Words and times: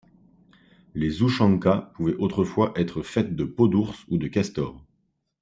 Les 0.95 1.21
ouchankas 1.21 1.91
pouvaient 1.93 2.15
autrefois 2.15 2.73
être 2.75 3.03
faites 3.03 3.35
de 3.35 3.43
peau 3.43 3.67
d'ours 3.67 4.03
ou 4.07 4.17
de 4.17 4.27
castor. 4.27 4.83